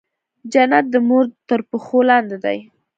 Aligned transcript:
جنت 0.53 0.85
د 0.93 0.95
مور 1.07 1.25
تر 1.47 1.59
پښو 1.69 1.99
لاندې 2.09 2.37
دی 2.43 2.57